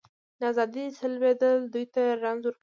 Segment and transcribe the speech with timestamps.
[0.39, 2.59] د ازادۍ سلبېدل دوی ته رنځ ورکوي.